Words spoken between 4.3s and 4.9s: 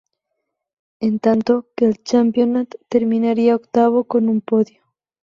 podio.